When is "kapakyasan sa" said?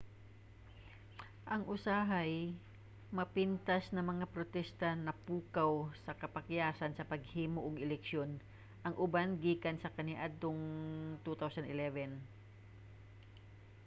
6.21-7.07